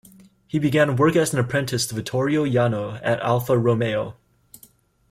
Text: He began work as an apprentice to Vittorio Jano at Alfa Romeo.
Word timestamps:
He 0.47 0.57
began 0.57 0.95
work 0.95 1.15
as 1.15 1.31
an 1.31 1.39
apprentice 1.39 1.85
to 1.85 1.93
Vittorio 1.93 2.43
Jano 2.43 2.99
at 3.03 3.19
Alfa 3.19 3.55
Romeo. 3.55 4.15